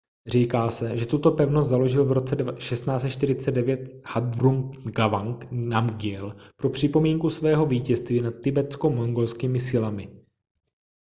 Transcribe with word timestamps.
říká 0.27 0.71
se 0.71 0.97
že 0.97 1.05
tuto 1.05 1.31
pevnost 1.31 1.69
založil 1.69 2.05
v 2.05 2.11
roce 2.11 2.35
1649 2.35 3.89
zhabdrung 4.07 4.85
ngawang 4.85 5.47
namgyel 5.51 6.35
pro 6.55 6.69
připomínku 6.69 7.29
svého 7.29 7.65
vítězství 7.65 8.21
nad 8.21 8.33
tibetsko-mongolskými 8.35 9.59
silami 9.59 10.09